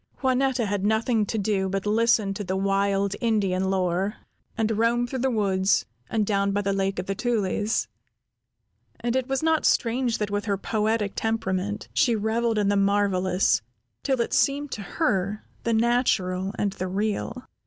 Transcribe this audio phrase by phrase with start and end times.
[0.23, 4.15] Juanetta had nothing to do but listen to the wild Indian lore,
[4.57, 7.87] and roam through the woods and down by the Lake of the Tulies;
[8.99, 13.61] and it was not strange that with her poetic temperament, she reveled in the marvelous,
[14.01, 17.43] till it seemed to her the natural and the real.